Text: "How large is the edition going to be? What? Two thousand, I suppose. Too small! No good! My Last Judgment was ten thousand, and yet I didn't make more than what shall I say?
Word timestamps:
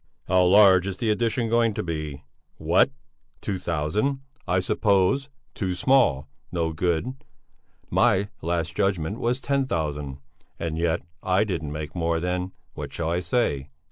"How 0.27 0.45
large 0.45 0.87
is 0.87 0.97
the 0.97 1.11
edition 1.11 1.47
going 1.47 1.75
to 1.75 1.83
be? 1.83 2.23
What? 2.57 2.89
Two 3.39 3.59
thousand, 3.59 4.21
I 4.47 4.59
suppose. 4.59 5.29
Too 5.53 5.75
small! 5.75 6.27
No 6.51 6.73
good! 6.73 7.23
My 7.91 8.29
Last 8.41 8.75
Judgment 8.75 9.19
was 9.19 9.39
ten 9.39 9.67
thousand, 9.67 10.17
and 10.57 10.75
yet 10.79 11.03
I 11.21 11.43
didn't 11.43 11.71
make 11.71 11.93
more 11.93 12.19
than 12.19 12.51
what 12.73 12.91
shall 12.91 13.11
I 13.11 13.19
say? 13.19 13.69